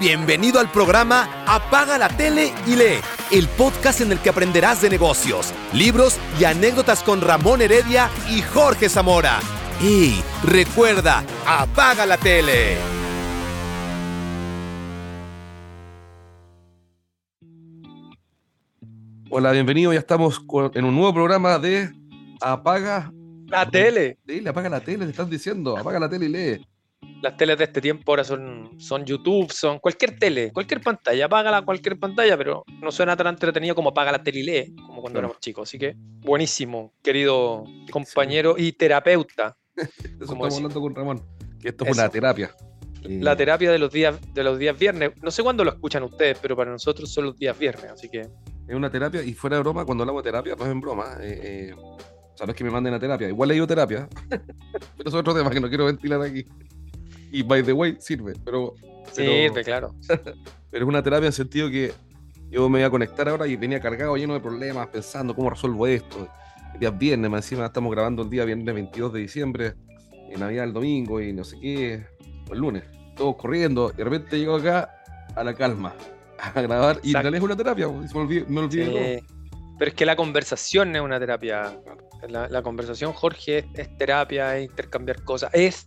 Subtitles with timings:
[0.00, 3.00] Bienvenido al programa Apaga la tele y lee,
[3.32, 8.40] el podcast en el que aprenderás de negocios, libros y anécdotas con Ramón Heredia y
[8.40, 9.40] Jorge Zamora.
[9.82, 12.76] Y recuerda, apaga la tele.
[19.30, 19.92] Hola, bienvenido.
[19.92, 20.40] Ya estamos
[20.74, 21.92] en un nuevo programa de
[22.40, 23.12] Apaga
[23.48, 24.16] la tele.
[24.24, 25.76] Dile, apaga la tele, te están diciendo.
[25.76, 26.68] Apaga la tele y lee
[27.22, 31.62] las teles de este tiempo ahora son, son YouTube, son cualquier tele, cualquier pantalla, apágala
[31.62, 35.18] cualquier pantalla, pero no suena tan entretenido como apaga la tele y lee, como cuando
[35.18, 35.68] éramos chicos.
[35.68, 39.56] Así que buenísimo, querido compañero y terapeuta.
[39.76, 39.88] Eso
[40.20, 41.22] estamos hablando con Ramón,
[41.60, 42.54] que esto es una terapia.
[43.04, 45.12] La terapia de los días de los días viernes.
[45.22, 48.20] No sé cuándo lo escuchan ustedes, pero para nosotros son los días viernes, así que.
[48.20, 51.16] Es una terapia, y fuera de broma, cuando hablamos de terapia, no es en broma.
[51.20, 51.96] Eh, eh, o
[52.34, 53.28] sea, no es que me manden a terapia.
[53.28, 54.08] Igual he ido terapia,
[54.96, 56.44] pero es otro tema que no quiero ventilar aquí.
[57.30, 58.74] Y by the way, sirve, pero.
[59.12, 59.94] Sirve, claro.
[60.70, 61.92] pero es una terapia en el sentido que
[62.50, 65.86] yo me voy a conectar ahora y venía cargado lleno de problemas, pensando cómo resuelvo
[65.86, 66.28] esto.
[66.74, 69.74] El día viernes, encima estamos grabando el día viernes 22 de diciembre,
[70.30, 72.06] en Navidad el domingo y no sé qué,
[72.48, 72.84] o el lunes,
[73.16, 74.90] todos corriendo, y de repente llego acá
[75.34, 75.94] a la calma,
[76.38, 79.22] a grabar, y en realidad es una terapia, me olvidé,
[79.78, 81.78] Pero es que la conversación es una terapia.
[82.28, 85.86] La, la conversación, Jorge, es, es, terapia, es intercambiar cosas, es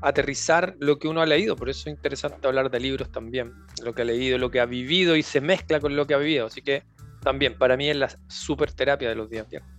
[0.00, 1.56] aterrizar lo que uno ha leído.
[1.56, 3.52] Por eso es interesante hablar de libros también,
[3.82, 6.18] lo que ha leído, lo que ha vivido y se mezcla con lo que ha
[6.18, 6.46] vivido.
[6.46, 6.84] Así que
[7.22, 9.70] también, para mí es la super terapia de los días viernes.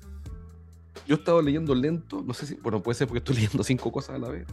[1.06, 3.92] Yo he estado leyendo lento, no sé si, bueno, puede ser porque estoy leyendo cinco
[3.92, 4.46] cosas a la vez,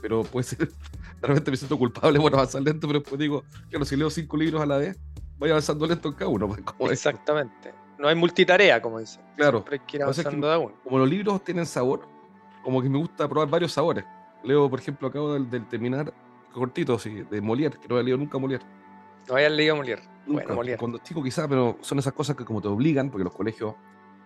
[0.00, 0.58] pero puede ser,
[1.20, 4.36] de repente me siento culpable por avanzar lento, pero después digo, claro, si leo cinco
[4.36, 4.98] libros a la vez,
[5.38, 6.56] voy avanzando lento en cada uno.
[6.78, 7.72] Pues, Exactamente.
[7.98, 9.20] No hay multitarea, como dice.
[9.36, 9.62] Claro.
[10.82, 12.08] Como los libros tienen sabor,
[12.64, 14.04] como que me gusta probar varios sabores.
[14.42, 16.12] Leo, por ejemplo, acabo de, terminar,
[16.52, 18.64] cortito, sí, de Molière, que no había leído nunca Molière.
[19.28, 20.02] No había leído Molière.
[20.26, 20.54] Nunca.
[20.54, 23.74] Bueno, Cuando chico quizás, pero son esas cosas que como te obligan, porque los colegios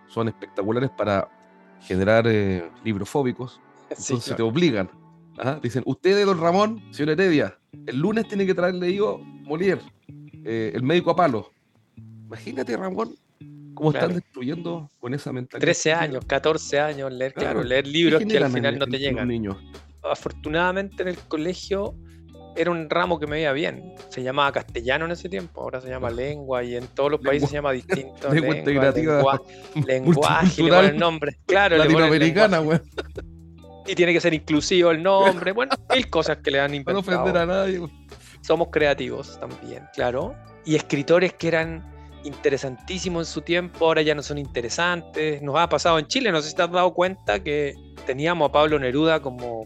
[0.07, 1.29] son espectaculares para
[1.81, 3.59] generar eh, librofóbicos,
[3.89, 4.89] entonces te obligan.
[5.61, 9.81] Dicen, usted, don Ramón, señor Heredia, el lunes tiene que traer leído Molière,
[10.45, 11.51] eh, el médico a palo.
[12.25, 13.15] Imagínate, Ramón,
[13.73, 15.65] cómo están destruyendo con esa mentalidad.
[15.65, 19.27] 13 años, 14 años, leer, claro, leer libros que al final no te llegan.
[19.27, 19.57] Niños?
[20.09, 21.95] Afortunadamente en el colegio
[22.55, 23.95] era un ramo que me veía bien.
[24.09, 27.49] Se llamaba castellano en ese tiempo, ahora se llama lengua y en todos los países
[27.49, 28.29] se llama distinto.
[28.33, 28.55] lengua,
[28.93, 29.41] lengua,
[29.85, 31.37] lenguaje, le ponen nombre.
[31.45, 32.79] Claro, Latinoamericana, güey.
[33.87, 35.51] Y tiene que ser inclusivo el nombre.
[35.51, 37.01] Bueno, mil cosas que le han inventado.
[37.01, 37.81] No ofender a nadie.
[38.41, 40.35] Somos creativos también, claro.
[40.65, 41.93] Y escritores que eran
[42.23, 45.41] interesantísimos en su tiempo, ahora ya no son interesantes.
[45.41, 48.51] Nos ha pasado en Chile, no sé si te has dado cuenta que teníamos a
[48.51, 49.65] Pablo Neruda como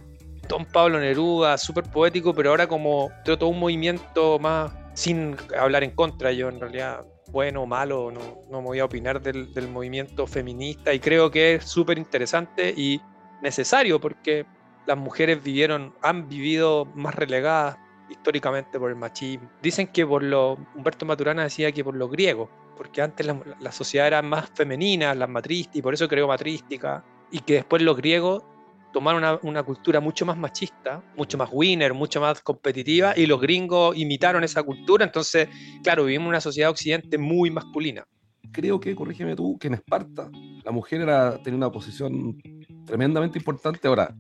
[0.50, 5.92] Don Pablo Neruda, súper poético, pero ahora como todo un movimiento más sin hablar en
[5.92, 9.70] contra, yo en realidad bueno o malo, no, no me voy a opinar del, del
[9.70, 13.00] movimiento feminista y creo que es súper interesante y
[13.42, 14.46] necesario porque
[14.88, 17.78] las mujeres vivieron, han vivido más relegadas
[18.10, 19.50] históricamente por el machismo.
[19.62, 24.08] Dicen que por lo, Humberto Maturana decía que por los griegos, porque antes la, sociedad
[24.08, 28.44] era más femenina, las matristas, y por eso creó matrística, y que después los griegos
[28.91, 33.97] tomaron una, cultura mucho más machista, mucho más winner, mucho más competitiva, y los gringos
[33.97, 35.47] imitaron esa cultura, entonces,
[35.83, 38.05] claro, vivimos en una sociedad occidente muy masculina.
[38.51, 40.29] Creo que, corrígeme tú, que en Esparta
[40.63, 42.38] la mujer era, tenía una posición
[42.85, 43.88] tremendamente importante.
[43.88, 44.13] Ahora,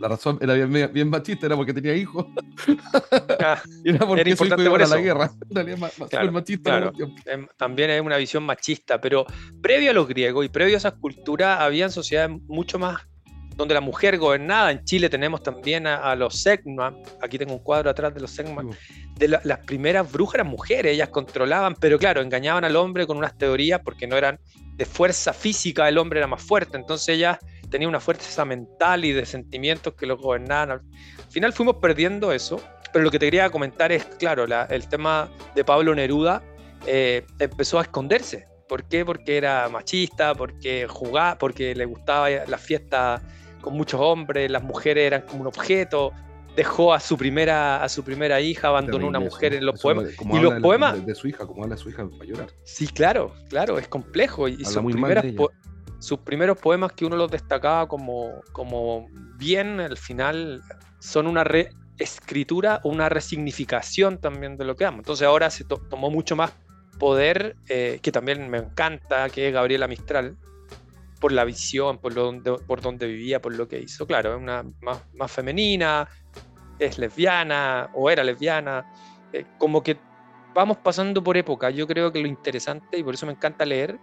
[0.00, 2.26] la razón era bien, bien machista, era porque tenía hijos.
[3.42, 5.30] Ah, era porque era importante por la guerra.
[6.32, 6.92] machista
[7.24, 9.24] em, También es una visión machista, pero
[9.62, 13.09] previo a los griegos y previo a esas culturas, habían sociedades mucho más
[13.56, 14.70] donde la mujer gobernada.
[14.70, 18.64] En Chile tenemos también a, los Segma, aquí tengo un cuadro atrás de los Segma,
[19.16, 23.36] de las primeras brujas eran mujeres, ellas controlaban, pero claro, engañaban al hombre con unas
[23.36, 24.38] teorías porque no eran
[24.76, 27.38] de fuerza física, el hombre era más fuerte, entonces ellas
[27.70, 30.80] tenían una fuerza mental y de sentimientos que los gobernaban.
[31.18, 32.62] Al final fuimos perdiendo eso,
[32.92, 36.42] pero lo que te quería comentar es, claro, el tema de Pablo Neruda
[36.86, 38.46] eh, empezó a esconderse.
[38.68, 39.04] ¿Por qué?
[39.04, 43.20] Porque era machista, porque jugaba, porque le gustaba la fiesta
[43.60, 46.12] con muchos hombres, las mujeres eran como un objeto,
[46.56, 50.06] dejó a su primera, a su primera hija, abandonó una mujer en los poemas.
[50.18, 51.04] y los poemas.
[51.04, 52.48] De, su hija, como habla su hija para llorar.
[52.64, 54.48] Sí, claro, claro, es complejo.
[54.48, 54.82] Y sus,
[55.98, 60.62] sus primeros poemas que uno los destacaba como, como bien, al final
[60.98, 64.98] son una reescritura una resignificación también de lo que amo.
[64.98, 66.52] Entonces ahora se tomó mucho más
[66.98, 70.36] poder, eh, que también me encanta, que es Gabriela Mistral,
[71.20, 74.06] por la visión, por, lo donde, por donde vivía, por lo que hizo.
[74.06, 76.08] Claro, es una más, femenina,
[76.78, 78.90] es lesbiana o era lesbiana,
[79.32, 79.98] eh, como que
[80.54, 81.70] vamos pasando por época.
[81.70, 83.98] Yo creo que lo interesante, y por eso me encanta leer,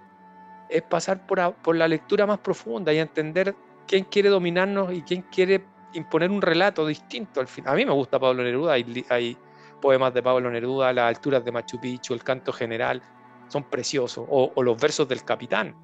[0.69, 3.55] es pasar por, por la lectura más profunda y entender
[3.87, 7.73] quién quiere dominarnos y quién quiere imponer un relato distinto al final.
[7.73, 9.37] A mí me gusta Pablo Neruda, hay, hay
[9.81, 13.01] poemas de Pablo Neruda, las alturas de Machu Picchu, el canto general,
[13.47, 15.75] son preciosos, o, los versos del capitán,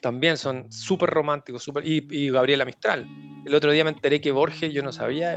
[0.00, 3.06] también son súper románticos, super, y, y, Gabriela Mistral.
[3.44, 5.36] El otro día me enteré que Borges, yo no sabía,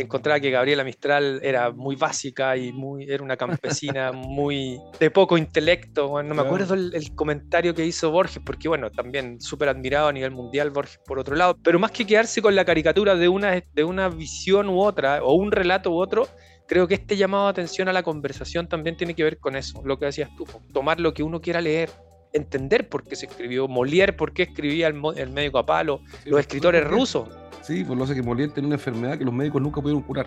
[0.00, 5.36] encontraba que Gabriela Mistral era muy básica y muy, era una campesina muy de poco
[5.38, 6.22] intelecto.
[6.22, 10.30] no me acuerdo el, comentario que hizo Borges, porque bueno, también súper admirado a nivel
[10.30, 13.84] mundial Borges por otro lado, pero más que quedarse con la caricatura de una, de
[13.84, 16.28] una visión u otra, o un relato u otro,
[16.66, 19.82] creo que este llamado de atención a la conversación también tiene que ver con eso,
[19.84, 21.90] lo que decías tú, tomar lo que uno quiera leer,
[22.32, 26.40] entender por qué se escribió, Molière por qué escribía el, el médico a palo, los
[26.40, 27.28] escritores rusos
[27.62, 30.26] Sí, pues lo hace que Molière tenía una enfermedad que los médicos nunca pudieron curar.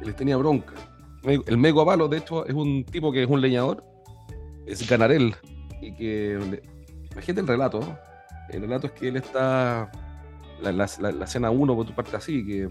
[0.00, 0.74] Él les tenía bronca.
[1.24, 3.84] El médico Apalo, de hecho, es un tipo que es un leñador,
[4.66, 5.34] es Ganarel,
[5.80, 6.60] y que.
[7.12, 7.98] Imagínate el relato.
[8.50, 9.90] El relato es que él está.
[10.62, 12.68] La, la, la, escena 1, por tu parte así, que.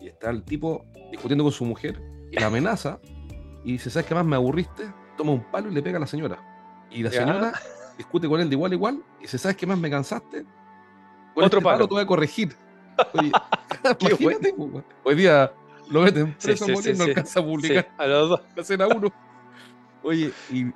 [0.00, 3.00] Y está el tipo discutiendo con su mujer y la amenaza
[3.64, 4.84] y dice: ¿Sabes qué más me aburriste?
[5.16, 6.49] Toma un palo y le pega a la señora.
[6.90, 7.52] Y la señora
[7.96, 10.44] discute con él de igual a igual y dice: ¿Sabes qué más me cansaste?
[11.34, 12.56] Con Otro este palo te voy a corregir.
[13.14, 13.32] Oye,
[14.00, 14.54] imagínate,
[15.04, 15.52] hoy día
[15.90, 18.40] lo meten preso sí, sí, no alcanza a publicar a los dos.
[18.54, 19.10] la escena uno.
[20.02, 20.66] Oye, y,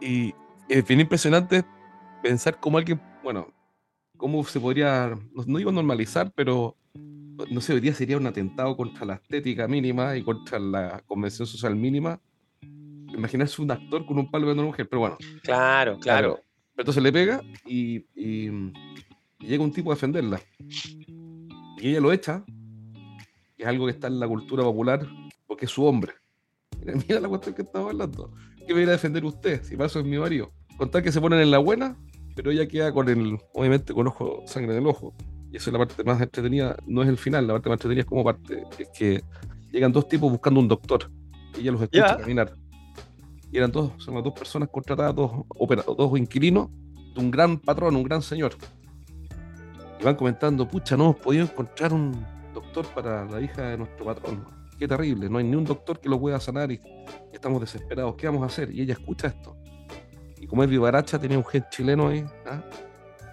[0.00, 0.34] y,
[0.68, 1.64] es bien impresionante
[2.22, 3.48] pensar cómo alguien, bueno,
[4.16, 9.04] cómo se podría, no, digo normalizar, pero no sé, hoy día sería un atentado contra
[9.04, 12.20] la estética mínima y contra la convención social mínima.
[13.14, 15.16] Imaginarse un actor con un palo de una mujer, pero bueno.
[15.42, 16.40] Claro, claro.
[16.76, 18.50] Entonces le pega y, y,
[19.38, 20.40] llega un tipo a defenderla
[21.84, 22.42] y ella lo echa,
[23.56, 25.06] que es algo que está en la cultura popular,
[25.46, 26.14] porque es su hombre.
[26.82, 28.32] Mira, la cuestión que estaba hablando.
[28.66, 29.62] ¿Qué me viene a defender usted?
[29.62, 30.50] Si paso es mi marido.
[30.78, 31.96] Contar que se ponen en la buena,
[32.34, 35.14] pero ella queda con el, obviamente, con ojo, sangre en el ojo.
[35.52, 38.00] Y eso es la parte más entretenida, no es el final, la parte más entretenida
[38.00, 39.22] es como parte, es que
[39.70, 41.10] llegan dos tipos buscando un doctor.
[41.56, 42.54] Y ella los escucha caminar.
[43.54, 45.30] Y eran dos, son las dos personas contratadas, dos,
[45.96, 46.70] dos inquilinos
[47.14, 48.56] de un gran patrón, un gran señor
[50.00, 54.06] y van comentando, pucha, no hemos podido encontrar un doctor para la hija de nuestro
[54.06, 54.44] patrón.
[54.76, 56.80] Qué terrible, no hay ni un doctor que lo pueda sanar y
[57.32, 58.16] estamos desesperados.
[58.16, 58.74] ¿Qué vamos a hacer?
[58.74, 59.56] Y ella escucha esto.
[60.40, 62.24] Y como es vivaracha, tenía un gen chileno ahí.
[62.46, 62.60] ¿ah?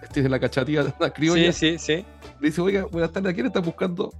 [0.04, 1.52] Este es de la cachatía de la criolla.
[1.52, 2.04] Sí, sí, sí.
[2.38, 4.12] Le dice, oiga, buenas tardes, ¿a quién está buscando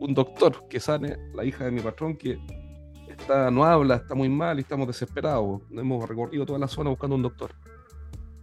[0.00, 2.40] un doctor que sane la hija de mi patrón que
[3.28, 5.62] no habla, está muy mal y estamos desesperados?
[5.70, 7.52] Hemos recorrido toda la zona buscando un doctor.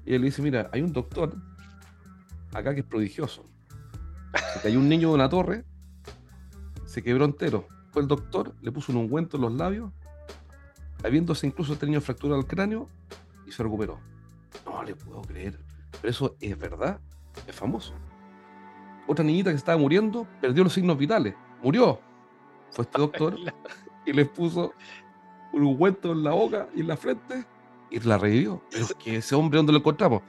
[0.05, 1.35] Y él dice, mira, hay un doctor
[2.53, 3.45] acá que es prodigioso.
[4.63, 5.65] Cayó un niño de una torre,
[6.85, 7.67] se quebró entero.
[7.91, 9.91] Fue el doctor, le puso un ungüento en los labios,
[11.03, 12.89] habiéndose incluso tenido fractura al cráneo,
[13.45, 13.99] y se recuperó.
[14.65, 15.59] No le puedo creer.
[15.99, 16.99] Pero eso es verdad,
[17.47, 17.93] es famoso.
[19.07, 21.99] Otra niñita que estaba muriendo perdió los signos vitales, murió.
[22.71, 23.35] Fue este doctor
[24.05, 24.73] y le puso
[25.53, 27.45] un ungüento en la boca y en la frente
[27.89, 28.61] y la revivió.
[28.71, 30.21] Pero es que ese hombre, ¿dónde lo encontramos?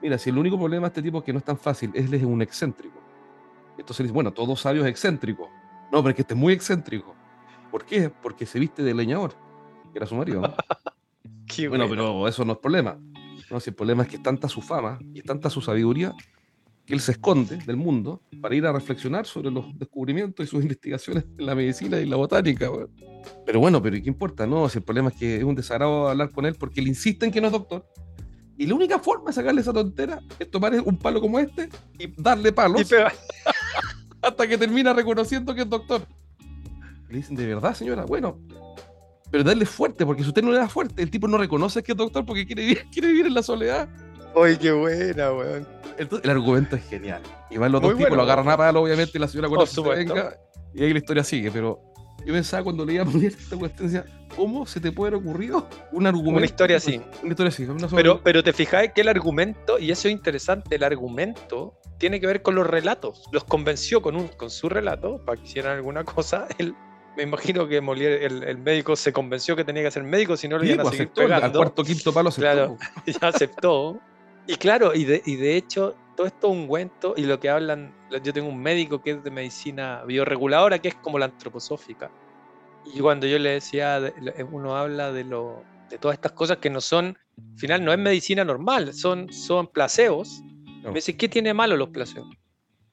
[0.00, 2.12] Mira, si el único problema de este tipo es que no es tan fácil, él
[2.14, 3.00] es un excéntrico.
[3.76, 5.50] Entonces dice, bueno, todo sabio es excéntrico.
[5.92, 7.14] No, pero es que este es muy excéntrico.
[7.70, 8.10] ¿Por qué?
[8.10, 9.34] Porque se viste de leñador,
[9.92, 10.42] que era su marido.
[11.68, 12.98] bueno, pero eso no es problema.
[13.50, 16.14] No, si el problema es que es tanta su fama y es tanta su sabiduría
[16.86, 20.62] que él se esconde del mundo para ir a reflexionar sobre los descubrimientos y sus
[20.62, 22.70] investigaciones en la medicina y la botánica.
[23.46, 24.46] Pero bueno, pero ¿qué importa?
[24.46, 27.26] No, si el problema es que es un desagrado hablar con él porque él insiste
[27.26, 27.86] en que no es doctor
[28.60, 32.08] y la única forma de sacarle esa tontera es tomar un palo como este y
[32.20, 32.92] darle palos
[34.22, 36.06] hasta que termina reconociendo que es doctor.
[37.08, 38.04] Le dicen, ¿de verdad, señora?
[38.04, 38.38] Bueno,
[39.30, 41.92] pero darle fuerte, porque si usted no le da fuerte, el tipo no reconoce que
[41.92, 43.88] es doctor porque quiere vivir, quiere vivir en la soledad.
[44.36, 45.66] ¡Ay, qué buena, weón!
[45.98, 47.22] El, argumento es genial.
[47.50, 49.80] Y van los dos tipos, lo agarran a palo, obviamente, y la señora cuando se
[49.80, 50.38] venga,
[50.72, 51.80] y ahí la historia sigue, pero
[52.24, 54.04] yo pensaba cuando leía esta cuestión, decía,
[54.36, 56.36] ¿cómo se te puede haber ocurrido un argumento?
[56.36, 57.00] Una historia así.
[57.22, 57.66] Una historia así.
[57.94, 62.26] pero, pero te fijas que el argumento, y eso es interesante, el argumento tiene que
[62.26, 63.24] ver con los relatos.
[63.32, 66.46] Los convenció con, un, con su relato para que hicieran alguna cosa.
[66.58, 66.74] Él,
[67.16, 70.58] me imagino que Molière, el, médico se convenció que tenía que ser médico, si no
[70.58, 71.46] le iban a pues, seguir pegando.
[71.46, 72.40] Al cuarto quinto palo aceptó.
[72.42, 74.00] Claro, ya aceptó.
[74.46, 77.48] Y claro, y de, y de hecho, todo esto es un cuento, y lo que
[77.48, 82.10] hablan, yo tengo un médico que es de medicina bioreguladora, que es como la antroposófica.
[82.94, 84.00] Y cuando yo le decía,
[84.50, 87.98] uno habla de, lo, de todas estas cosas que no son, al final no es
[87.98, 90.42] medicina normal, son, son placeos.
[90.82, 92.26] Me dice, ¿qué tiene malo los placeos?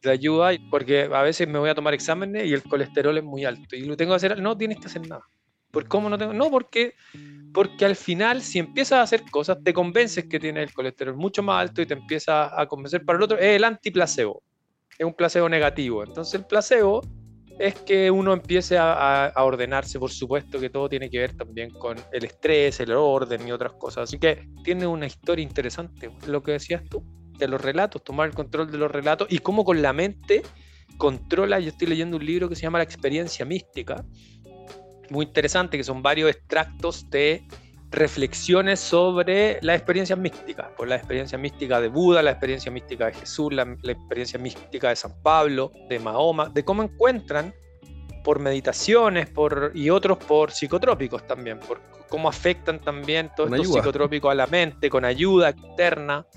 [0.02, 3.46] Te ayuda, porque a veces me voy a tomar exámenes y el colesterol es muy
[3.46, 3.76] alto.
[3.76, 5.24] Y lo tengo que hacer, no tienes que hacer nada.
[5.72, 6.34] ¿Por cómo no tengo?
[6.34, 6.94] No, porque,
[7.54, 11.44] porque al final, si empiezas a hacer cosas, te convences que tienes el colesterol mucho
[11.44, 13.38] más alto y te empieza a convencer para el otro.
[13.38, 14.44] Es el antiplacebo.
[14.98, 16.04] Es un placebo negativo.
[16.04, 17.02] Entonces, el placebo
[17.60, 21.98] es que uno empiece a, ordenarse, por supuesto que todo tiene que ver también con
[22.12, 24.04] el estrés, el orden y otras cosas.
[24.04, 27.04] Así que tiene una historia interesante, lo que decías tú,
[27.38, 30.42] de los relatos, tomar el control de los relatos y cómo con la mente
[30.98, 34.04] controla, yo estoy leyendo un libro que se llama La experiencia mística,
[35.10, 37.48] muy interesante, que son varios extractos de
[37.90, 43.14] reflexiones sobre la experiencia mística, por la experiencia mística de Buda, la experiencia mística de
[43.14, 47.54] Jesús, la, experiencia mística de San Pablo, de Mahoma, de cómo encuentran
[48.24, 54.32] por meditaciones por, y otros por psicotrópicos también, por cómo afectan también todos estos psicotrópicos
[54.32, 56.28] a la mente, con ayuda externa,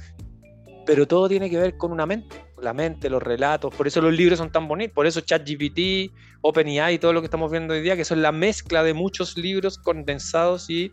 [0.86, 4.12] pero todo tiene que ver con una mente, la mente, los relatos, por eso los
[4.12, 6.12] libros son tan bonitos, por eso ChatGPT,
[6.42, 9.78] OpenAI todo lo que estamos viendo hoy día, que son la mezcla de muchos libros
[9.78, 10.92] condensados y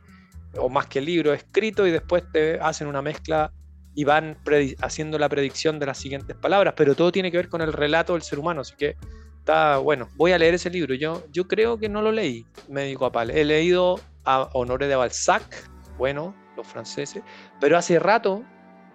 [0.58, 3.52] o más que el libro escrito y después te hacen una mezcla
[3.96, 4.38] y van
[4.82, 8.14] haciendo la predicción de las siguientes palabras, pero todo tiene que ver con el relato
[8.14, 8.96] del ser humano, así que
[9.40, 10.08] está bueno.
[10.16, 10.94] Voy a leer ese libro.
[10.94, 13.32] Yo, yo creo que no lo leí, médico Apal.
[13.32, 15.44] He leído a Honoré de Balzac,
[15.98, 17.24] bueno, los franceses,
[17.60, 18.44] pero hace rato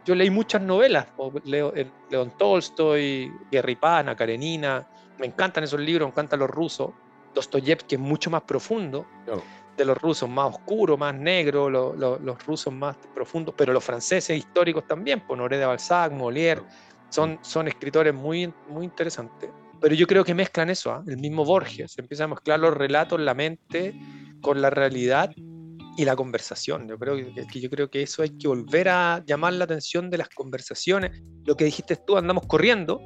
[0.04, 1.06] yo leí muchas novelas,
[1.44, 1.72] leo,
[2.10, 4.86] León Tolstoy, Guerripana, Karenina,
[5.18, 6.90] me encantan esos libros, me encantan los rusos,
[7.34, 9.06] Dostoyevsky es mucho más profundo
[9.76, 14.86] de los rusos más oscuros, más negros, los rusos más profundos, pero los franceses históricos
[14.86, 16.62] también, Honoré de Balzac, Molière,
[17.08, 19.50] son, son escritores muy, muy interesantes.
[19.80, 21.02] Pero yo creo que mezclan eso, ¿ah?
[21.06, 23.98] el mismo Borges, empieza a mezclar los relatos, la mente,
[24.40, 25.30] con la realidad
[25.96, 26.88] y la conversación.
[26.88, 30.18] Yo creo que, yo creo que eso hay que volver a llamar la atención de
[30.18, 31.22] las conversaciones.
[31.44, 33.00] Lo que dijiste tú, andamos corriendo,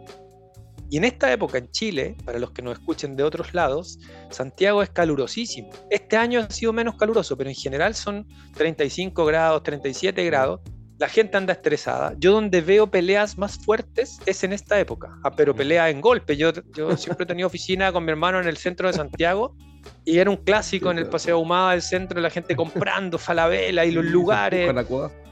[0.88, 3.98] y en esta época en Chile, para los que nos escuchen de otros lados,
[4.30, 5.70] Santiago es calurosísimo.
[5.90, 10.60] Este año ha sido menos caluroso, pero en general son 35 grados, 37 grados.
[10.98, 12.14] La gente anda estresada.
[12.18, 16.36] Yo donde veo peleas más fuertes es en esta época, ah, pero pelea en golpe.
[16.36, 19.56] Yo, yo siempre he tenido oficina con mi hermano en el centro de Santiago
[20.04, 23.92] y era un clásico en el Paseo Ahumada del centro, la gente comprando falabela y
[23.92, 24.72] los lugares.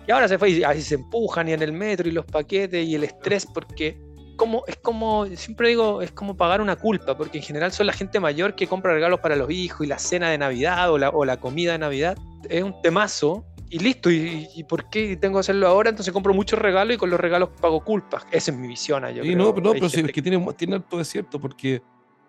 [0.07, 2.87] Y ahora se fue y así se empujan y en el metro y los paquetes
[2.87, 3.97] y el estrés porque
[4.37, 7.93] como, es como, siempre digo, es como pagar una culpa, porque en general son la
[7.93, 11.11] gente mayor que compra regalos para los hijos y la cena de Navidad o la,
[11.11, 12.19] o la comida de Navidad.
[12.49, 14.11] Es un temazo y listo.
[14.11, 15.91] ¿Y, por qué tengo que hacerlo ahora?
[15.91, 18.27] Entonces compro muchos regalos y con los regalos pago culpas.
[18.31, 19.05] Esa es mi visión.
[19.15, 21.83] Yo no, no, pero sí, es que tiene, tiene todo es cierto, porque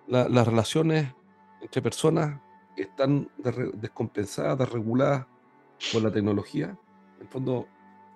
[0.08, 1.08] las relaciones
[1.66, 2.40] entre personas
[2.78, 3.30] están
[3.74, 5.26] descompensadas, desreguladas
[5.92, 6.78] por la tecnología.
[7.18, 7.68] En el fondo,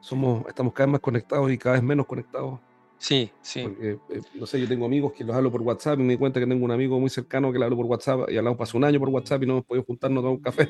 [0.01, 2.59] somos, estamos cada vez más conectados y cada vez menos conectados
[2.99, 3.63] Sí, sí.
[3.63, 6.17] Porque, eh, no sé, yo tengo amigos que los hablo por WhatsApp y me di
[6.17, 8.77] cuenta que tengo un amigo muy cercano que le hablo por WhatsApp y hablamos pasó
[8.77, 10.69] un año por WhatsApp y no hemos podido juntarnos a tomar un café.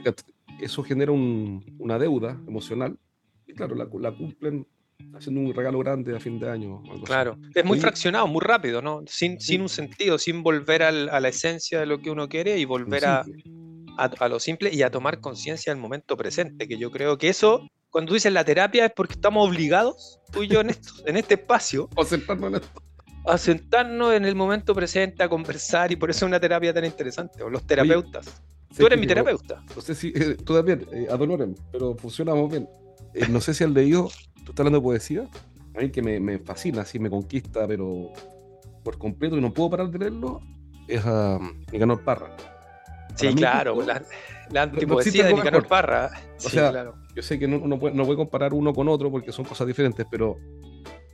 [0.61, 2.97] Eso genera una deuda emocional
[3.47, 4.67] y claro, la, cumplen
[5.15, 6.81] haciendo un regalo grande a fin de año.
[7.05, 9.01] Claro, es muy fraccionado, muy rápido, ¿no?
[9.07, 12.65] Sin, sin un sentido, sin volver a la esencia de lo que uno quiere y
[12.65, 13.25] volver a,
[13.97, 17.67] a, lo simple y a tomar conciencia del momento presente, que yo creo que eso
[17.89, 21.35] cuando dices la terapia es porque estamos obligados, tú y yo, en, esto, en este
[21.35, 22.83] espacio, a sentarnos en esto.
[23.25, 26.85] A sentarnos en el momento presente, a conversar, y por eso es una terapia tan
[26.85, 28.41] interesante, o los terapeutas.
[28.75, 29.63] tú eres mi terapeuta.
[29.75, 31.07] No sé si, eh, tú también, eh,
[31.71, 32.67] pero funcionamos bien.
[33.13, 34.09] Eh, no sé si has leído,
[34.49, 35.27] tú estás hablando de poesía,
[35.75, 38.11] a mí que me, me, fascina, así me conquista, pero
[38.83, 40.41] por completo y no puedo parar de leerlo,
[40.87, 42.35] es a um, Nicanor Parra.
[43.13, 44.01] Sí, claro, la,
[44.49, 46.09] la antipoesía de Nicanor Parra.
[46.43, 46.95] O sea, claro.
[47.15, 49.45] yo sé que no, no, puede, no voy a comparar uno con otro porque son
[49.45, 50.37] cosas diferentes, pero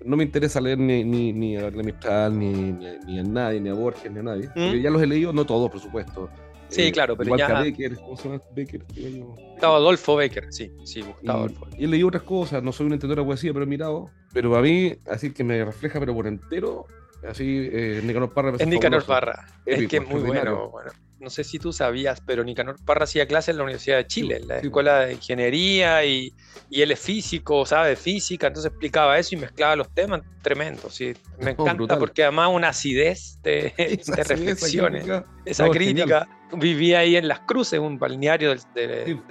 [0.06, 3.74] no me interesa leer ni, ni, ni a Mistral, ni, ni, a nadie, ni a
[3.74, 4.50] Borges, ni a nadie.
[4.56, 4.82] ¿Mm?
[4.82, 6.30] ya los he leído, no todos, por supuesto.
[6.70, 7.62] Sí, eh, claro, pero ya.
[7.62, 8.42] Becker, ¿cómo se llama?
[8.54, 8.84] Becker.
[8.84, 11.68] Gustavo Adolfo Becker, sí, sí, Gustavo Adolfo.
[11.78, 14.10] Y he leído otras cosas, no soy un entendedor de poesía, pero he mirado.
[14.34, 16.86] Pero a mí, así que me refleja, pero por entero,
[17.28, 18.56] así, eh, Nicanor Parra.
[18.58, 20.92] Es Nicanor Parra, es que es muy bueno, bueno
[21.26, 24.38] no sé si tú sabías, pero Nicanor Parra hacía clases en la Universidad de Chile,
[24.38, 26.34] en la Escuela de Ingeniería, y,
[26.70, 30.94] él es físico, sabe de física, entonces explicaba eso y mezclaba los temas tremendos.
[30.94, 31.14] Sí.
[31.40, 33.74] Me encanta porque además una acidez de,
[34.08, 35.06] reflexiones,
[35.46, 36.28] esa crítica.
[36.58, 39.22] Vivía ahí en Las Cruces, un balneario del,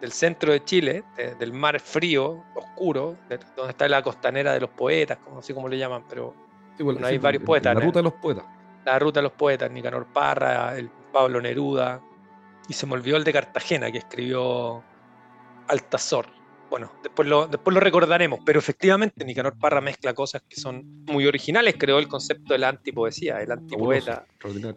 [0.00, 1.04] del centro de Chile,
[1.38, 3.16] del mar frío, oscuro,
[3.56, 6.34] donde está la costanera de los poetas, como así como le llaman, pero
[6.78, 7.74] bueno, hay varios poetas.
[7.74, 8.44] La ruta de los poetas.
[8.84, 12.00] La Ruta de los Poetas, Nicanor Parra, el Pablo Neruda,
[12.66, 14.82] y se me olvidó el de Cartagena que escribió
[15.68, 16.26] Altazor.
[16.70, 21.26] Bueno, después lo, después lo recordaremos, pero efectivamente Nicanor Parra mezcla cosas que son muy
[21.26, 24.24] originales, creó el concepto de la antipoesía, el antipoeta,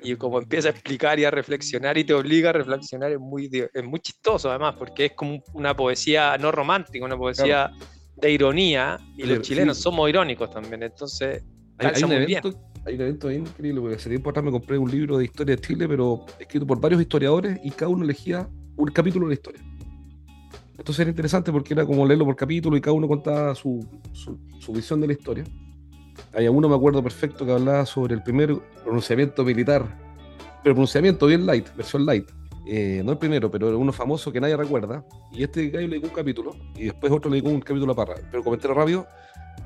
[0.01, 3.49] y como empieza a explicar y a reflexionar y te obliga a reflexionar es muy,
[3.71, 7.71] es muy chistoso además, porque es como una poesía no romántica, una poesía
[8.15, 11.43] de ironía, y los chilenos somos irónicos también, entonces
[11.77, 12.53] hay, un evento,
[12.85, 15.61] hay un evento increíble, porque hace tiempo atrás me compré un libro de historia de
[15.61, 19.61] Chile, pero escrito por varios historiadores, y cada uno elegía un capítulo de la historia.
[20.83, 24.73] Entonces era interesante porque era como leerlo por capítulo y cada uno contaba su, su,
[24.73, 25.45] visión de la historia.
[26.33, 29.97] Hay uno, me acuerdo perfecto, que hablaba sobre el primer pronunciamiento militar,
[30.61, 32.29] pero pronunciamiento bien light, versión light.
[32.67, 35.05] Eh, no el primero, pero uno famoso que nadie recuerda.
[35.31, 37.95] Y este gallo le dedicó un capítulo y después otro le dedicó un capítulo a
[37.95, 38.15] Parra.
[38.29, 39.07] Pero comenté rápido,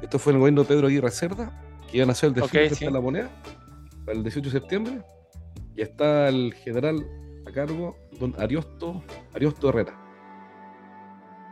[0.04, 1.60] esto fue en el gobierno de Pedro Aguirre Cerda,
[1.90, 3.32] que iban a hacer el desfile de la moneda
[4.06, 5.02] para el 18 de septiembre.
[5.76, 7.04] Y está el general
[7.48, 9.02] a cargo, don Ariosto,
[9.34, 10.07] Ariosto Herrera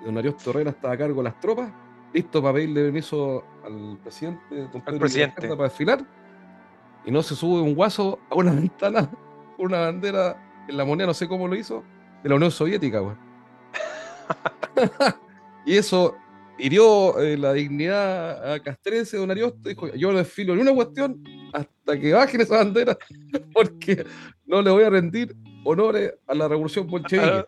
[0.05, 1.71] don Ariosto Herrera estaba a cargo de las tropas,
[2.13, 5.47] listo para pedirle permiso al presidente, don presidente.
[5.49, 6.05] para desfilar,
[7.05, 9.09] y no se sube un guaso a una ventana
[9.57, 11.83] con una bandera en la moneda, no sé cómo lo hizo,
[12.23, 13.01] de la Unión Soviética,
[15.65, 16.15] y eso
[16.57, 21.23] hirió eh, la dignidad a castrense, don Ariosto, dijo, yo no desfilo en una cuestión
[21.53, 22.97] hasta que bajen esa bandera,
[23.53, 24.05] porque
[24.45, 27.45] no le voy a rendir honores a la revolución bolchevique.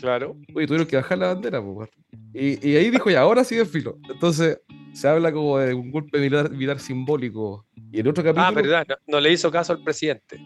[0.00, 0.36] Claro.
[0.54, 1.90] Oye, tuvieron que bajar la bandera, pues.
[2.32, 3.98] Y, y, ahí dijo, ya, ahora sí filo.
[4.08, 4.60] Entonces,
[4.92, 7.66] se habla como de un golpe militar, simbólico.
[7.92, 8.46] Y en otro ah, capítulo.
[8.46, 10.40] Ah, verdad, no, le hizo caso al presidente.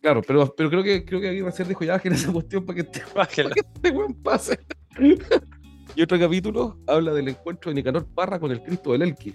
[0.00, 2.82] Claro, pero, pero creo que creo que Raciel dijo, ya bajen esa cuestión para que
[2.82, 4.58] este, para que este buen pase.
[5.96, 9.34] y otro capítulo habla del encuentro de Nicanor Parra con el Cristo del Elqui.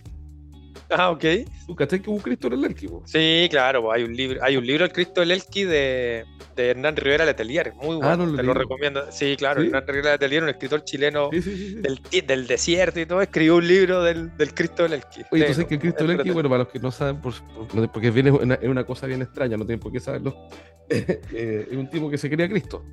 [0.91, 1.23] Ah, ok.
[1.67, 2.89] ¿Tú que hubo un Cristo del Elqui?
[3.05, 6.95] Sí, claro, hay un libro, hay un libro El Cristo del Elqui de, de Hernán
[6.97, 9.09] Rivera Letelier, muy ah, bueno, te lo recomiendo.
[9.11, 13.67] Sí, claro, Hernán Rivera Letelier, un escritor chileno del, del, desierto y todo, escribió un
[13.67, 15.21] libro del, del Cristo del Elqui.
[15.31, 18.31] Oye, sabes que el Cristo del Elqui, bueno, para los que no saben, porque viene
[18.61, 20.35] es una cosa bien extraña, no tienen por qué saberlo,
[20.89, 22.83] eh, es un tipo que se quería Cristo,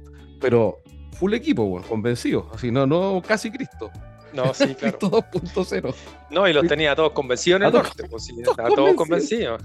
[0.41, 0.83] pero
[1.13, 3.91] full equipo, convencido, así, no, no casi Cristo.
[4.33, 4.99] No, sí, claro.
[4.99, 5.95] 2.0.
[6.31, 8.29] No, y los tenía todos convencidos en el norte, pues,
[8.75, 9.63] todos convencidos.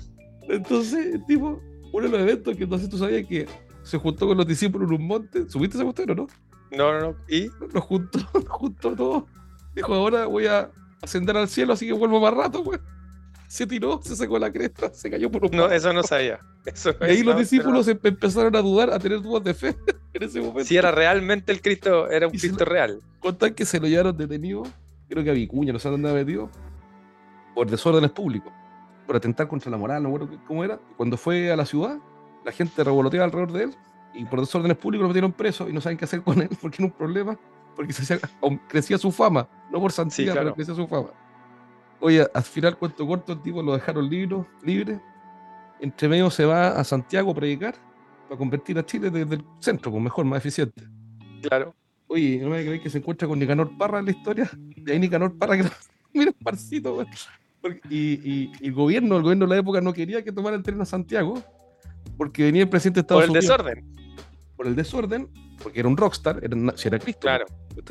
[0.49, 3.47] Entonces, tipo, uno de los eventos que entonces tú sabías que
[3.83, 5.49] se juntó con los discípulos en un monte.
[5.49, 6.27] ¿Subiste ese cuestión o no?
[6.71, 7.15] No, no, no.
[7.27, 7.49] ¿Y?
[7.73, 9.23] Los juntó, los juntó todos.
[9.75, 10.71] Dijo, ahora voy a
[11.01, 12.79] ascender al cielo, así que vuelvo más rato, güey.
[13.53, 16.39] Se tiró, se sacó la cresta, se cayó por un No, eso no sabía.
[17.01, 19.75] y ahí los discípulos empezaron a dudar, a tener dudas de fe
[20.13, 20.63] en ese momento.
[20.63, 23.03] Si era realmente el Cristo, era un Cristo real.
[23.19, 24.63] Contan que se lo llevaron detenido,
[25.07, 26.49] creo que a Vicuña, no sé dónde ha metido,
[27.53, 28.51] por desórdenes públicos,
[29.05, 30.79] por atentar contra la moral, no recuerdo cómo era.
[30.97, 31.99] Cuando fue a la ciudad,
[32.43, 33.75] la gente revoloteaba alrededor de él
[34.15, 36.77] y por desórdenes públicos lo metieron preso y no saben qué hacer con él porque
[36.79, 37.37] era un problema,
[37.75, 38.19] porque se
[38.67, 41.11] crecía su fama, no por santidad, pero crecía su fama.
[42.03, 44.99] Oye, al final, cuento corto, el tipo lo dejaron libre, libre.
[45.79, 47.75] Entre medio se va a Santiago a predicar
[48.27, 50.83] para convertir a Chile desde el centro, pues mejor, más eficiente.
[51.41, 51.73] Claro.
[52.07, 54.51] Oye, no me creéis que se encuentra con Nicanor Parra en la historia.
[54.75, 55.63] Y ahí Nicanor Parra, que
[56.13, 57.07] mira, parcito, güey.
[57.89, 60.81] Y, y, el gobierno, el gobierno de la época no quería que tomara el tren
[60.81, 61.41] a Santiago
[62.17, 63.45] porque venía el presidente de Estados Unidos.
[63.45, 63.95] Por el desorden.
[64.57, 65.29] Por el desorden,
[65.63, 67.21] porque era un rockstar, era, si era Cristo.
[67.21, 67.45] Claro.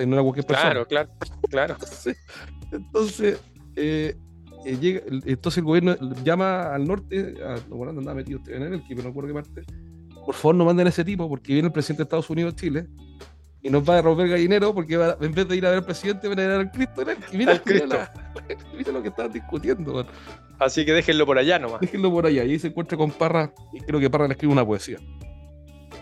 [0.07, 0.71] No era cualquier persona.
[0.71, 1.11] Claro, claro,
[1.49, 1.77] claro.
[2.73, 3.41] entonces
[3.77, 4.15] eh,
[4.65, 9.03] eh, llega, entonces el gobierno llama al norte, a, no, andaba metido en el pero
[9.03, 9.63] no recuerdo qué parte.
[10.25, 12.57] Por favor, no manden a ese tipo porque viene el presidente de Estados Unidos a
[12.57, 12.87] Chile
[13.61, 16.29] y nos va a romper gallinero porque en vez de ir a ver al presidente,
[16.29, 17.03] van a ir a ver al Cristo.
[17.33, 17.63] Y mira,
[18.77, 20.07] mira, lo que estaban discutiendo.
[20.59, 21.81] Así que déjenlo por allá nomás.
[21.81, 22.45] Déjenlo por allá.
[22.45, 24.99] Y ahí se encuentra con Parra y creo que Parra le escribe una poesía.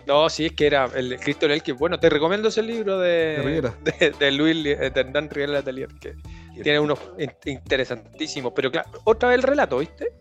[0.07, 3.63] No, sí, es que era el Cristo el que, bueno, te recomiendo ese libro de,
[4.01, 6.15] de, de, Luis, de Hernán Riel Atelier, que
[6.63, 6.99] tiene unos
[7.45, 8.53] interesantísimos.
[8.55, 10.13] Pero claro, otra vez el relato, ¿viste?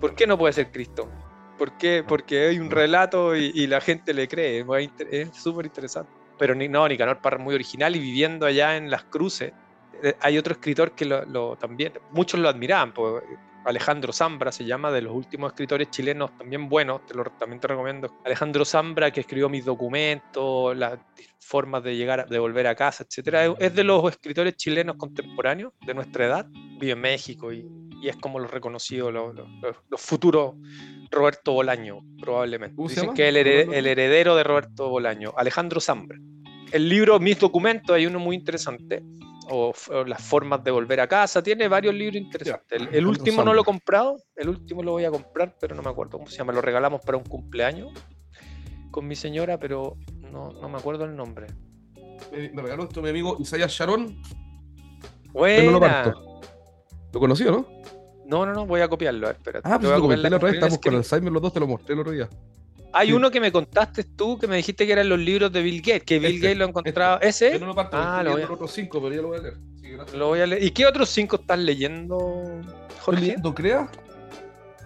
[0.00, 1.08] ¿Por qué no puede ser Cristo?
[1.58, 2.04] ¿Por qué?
[2.06, 4.64] Porque hay un relato y, la gente le cree.
[5.10, 6.10] Es súper interesante.
[6.38, 9.52] Pero no, Nicanor Parra muy original y viviendo allá en las cruces.
[10.02, 12.92] Eh, hay otro escritor que lo, también, muchos lo admiraban.
[12.92, 13.22] Pues,
[13.66, 17.66] Alejandro Zambra se llama, de los últimos escritores chilenos también buenos, te lo, también te
[17.66, 18.08] recomiendo.
[18.24, 21.00] Alejandro Zambra, que escribió mis documentos, las
[21.40, 25.94] formas de llegar, de volver a casa, etcétera, es de los escritores chilenos contemporáneos de
[25.94, 26.46] nuestra edad,
[26.78, 27.68] vive en México y,
[28.04, 29.34] es como lo reconocido los,
[29.96, 30.54] futuros
[31.10, 32.80] Roberto Bolaño, probablemente.
[32.80, 36.16] Dicen que el, el heredero de Roberto Bolaño, Alejandro Zambra.
[36.70, 39.02] El libro Mis documentos, hay uno muy interesante,
[39.50, 39.72] o,
[40.06, 41.42] las formas de volver a casa.
[41.42, 42.82] Tiene varios libros interesantes.
[42.92, 45.90] el, último no lo he comprado, el último lo voy a comprar, pero no me
[45.90, 46.52] acuerdo cómo se llama.
[46.52, 47.92] Lo regalamos para un cumpleaños
[48.90, 49.96] con mi señora, pero
[50.32, 51.46] no, no me acuerdo el nombre.
[52.32, 54.20] Me, regaló esto mi amigo Isaías Sharon.
[55.32, 55.72] Bueno.
[55.78, 56.36] lo.
[57.12, 57.66] ¿Lo conoció, no?
[58.26, 59.30] No, no, no, voy a copiarlo.
[59.30, 59.68] Espérate.
[59.68, 61.94] Ah, pues Lo comenté la otra vez, estamos con Alzheimer los dos, te lo mostré
[61.94, 62.28] el otro día.
[62.92, 63.12] Hay sí.
[63.12, 66.04] uno que me contaste tú que me dijiste que eran los libros de Bill Gates,
[66.04, 67.18] que Bill Este, Gates lo encontraba.
[67.18, 67.52] ¿Ese?
[67.52, 69.22] Yo no lo parto, Ah, estoy lo voy leyendo a- los otros cinco, pero ya
[69.22, 69.54] lo voy a leer.
[69.80, 70.16] Sí, gracias.
[70.16, 70.62] Lo voy a leer.
[70.62, 72.62] ¿Y qué otros cinco estás leyendo,
[73.00, 73.20] Jorge?
[73.20, 73.90] leyendo Crea,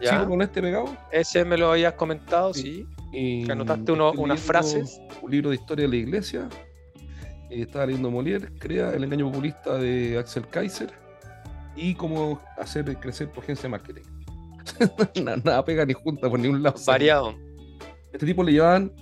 [0.00, 0.10] Ya.
[0.10, 0.96] sigo con este pegado.
[1.12, 2.86] Ese me lo habías comentado, sí.
[3.12, 5.00] Que anotaste uno- unas frases.
[5.22, 6.48] Un libro de historia de la iglesia.
[7.50, 10.92] Y estaba leyendo Molière, Crea, El engaño populista de Axel Kaiser.
[11.76, 14.02] Y cómo hacer crecer tu agencia de marketing.
[15.24, 16.76] nada, nada pega ni junta por ningún lado.
[16.86, 17.34] Variado.
[18.12, 18.92] Este tipo le llevaban,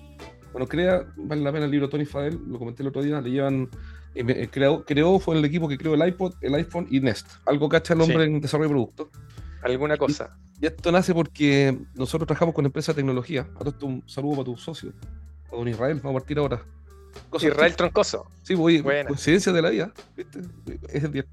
[0.53, 3.31] bueno, Crea, vale la pena el libro Tony Fadel, lo comenté el otro día, le
[3.31, 3.68] llevan,
[4.14, 7.27] eh, eh, creó, creó, fue el equipo que creó el iPod, el iPhone y Nest.
[7.47, 8.31] Algo cacha el hombre Sí.
[8.33, 9.09] en desarrollo de productos.
[9.62, 10.37] Alguna cosa.
[10.61, 13.49] Y esto nace porque nosotros trabajamos con empresas de tecnología.
[13.83, 14.92] Un saludo para tu socio,
[15.53, 16.62] a don Israel, vamos a partir ahora.
[17.31, 18.31] Cosas Israel Troncoso.
[18.42, 19.09] Sí, voy, Buena.
[19.09, 19.92] coincidencia de la vida.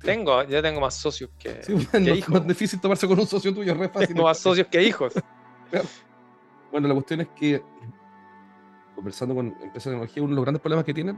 [0.04, 2.30] Tengo, ya tengo más socios que, Sí, que no, hijos.
[2.30, 4.08] no es difícil tomarse con un socio tuyo, es re fácil.
[4.10, 5.14] Tengo más socios que hijos.
[6.76, 7.64] Bueno, la cuestión es que,
[8.96, 11.18] conversando con empresas de tecnología, uno de los grandes problemas que tienen,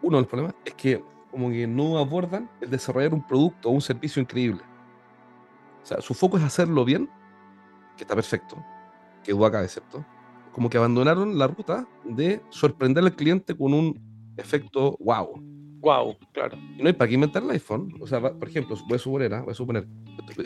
[0.00, 3.72] uno de los problemas es que como que no abordan el desarrollar un producto o
[3.72, 4.62] un servicio increíble.
[5.82, 7.10] O sea, su foco es hacerlo bien,
[7.96, 8.64] que está perfecto,
[9.24, 10.04] que duda ¿cierto?
[10.52, 14.00] Como que abandonaron la ruta de sorprender al cliente con un
[14.36, 15.32] efecto wow.
[15.80, 16.56] Wow, claro.
[16.78, 17.92] Y no hay para qué inventar el iPhone.
[18.00, 19.42] O sea, por ejemplo, voy a suponer, ¿ah?
[19.42, 19.88] voy a suponer,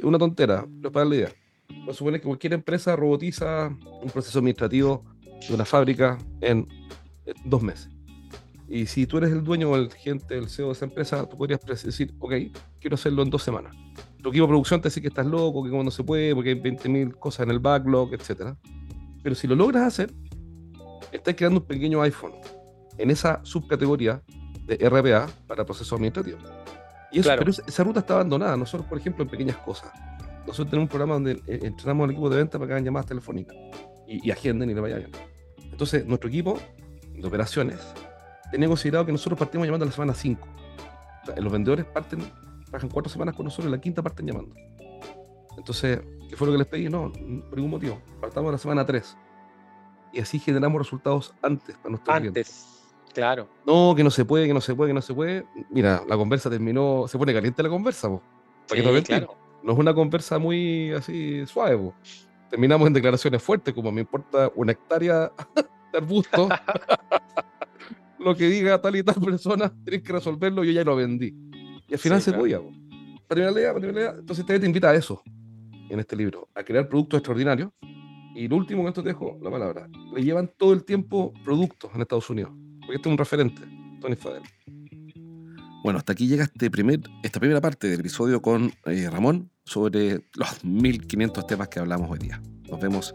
[0.02, 1.32] una tontera, pero para la idea.
[1.68, 3.68] Voy a suponer que cualquier empresa robotiza
[4.02, 5.04] un proceso administrativo
[5.48, 6.66] de una fábrica en
[7.26, 7.90] eh, dos meses.
[8.68, 11.38] Y si tú eres el dueño o el gente, el CEO de esa empresa, tú
[11.38, 12.32] podrías decir, ok,
[12.80, 13.74] quiero hacerlo en dos semanas.
[14.22, 16.50] Tu equipo de producción te dice que estás loco, que como no se puede, porque
[16.50, 18.54] hay 20.000 cosas en el backlog, etc.
[19.22, 20.12] Pero si lo logras hacer,
[21.12, 22.32] estás creando un pequeño iPhone
[22.98, 24.22] en esa subcategoría
[24.66, 26.42] de RPA para procesos administrativos.
[27.10, 27.42] Y eso, Claro.
[27.44, 28.54] pero esa ruta está abandonada.
[28.56, 29.90] Nosotros, por ejemplo, en pequeñas cosas.
[30.48, 33.06] Nosotros tenemos un programa donde eh, entrenamos al equipo de venta para que hagan llamadas
[33.06, 33.54] telefónicas
[34.06, 35.10] y, y agenden y le vaya bien.
[35.70, 36.58] Entonces, nuestro equipo
[37.12, 37.76] de operaciones
[38.50, 40.48] tenía considerado que nosotros partimos llamando a la semana 5.
[41.22, 42.20] O sea, los vendedores parten,
[42.64, 44.54] trabajan cuatro semanas con nosotros y la quinta parten llamando.
[45.58, 46.88] Entonces, ¿qué fue lo que les pedí?
[46.88, 48.00] No, por ningún motivo.
[48.20, 49.16] Partamos la semana 3.
[50.14, 52.48] Y así generamos resultados antes para nuestros clientes.
[52.48, 53.14] Antes.
[53.14, 53.48] Claro.
[53.66, 55.44] No, que no se puede, que no se puede, que no se puede.
[55.70, 58.22] Mira, la conversa terminó, se pone caliente la conversa, po.
[58.68, 59.47] ¿Para qué te voy a Sí, claro.
[59.68, 61.92] No es una conversa muy así suave.
[62.48, 65.30] Terminamos en declaraciones fuertes, como me importa una hectárea
[65.92, 66.48] de arbusto.
[68.18, 71.34] lo que diga tal y tal persona, tienes que resolverlo, yo ya lo vendí.
[71.86, 72.70] Y al final Sí, se claro.
[73.28, 75.22] podía, la idea, idea, entonces te, te invita a eso
[75.90, 77.70] en este libro, a crear productos extraordinarios.
[78.34, 79.86] Y lo último con esto te dejo la palabra.
[80.14, 82.52] Le llevan todo el tiempo productos en Estados Unidos.
[82.80, 83.60] Porque este es un referente,
[84.00, 84.44] Tony Fadel.
[85.82, 90.24] Bueno, hasta aquí llega este primer, esta primera parte del episodio con eh, Ramón sobre
[90.34, 92.42] los 1500 temas que hablamos hoy día.
[92.68, 93.14] Nos vemos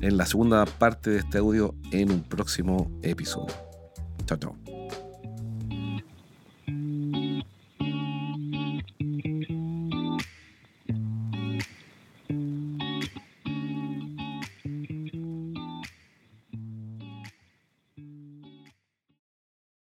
[0.00, 3.54] en la segunda parte de este audio en un próximo episodio.
[4.26, 5.11] Chao, chao.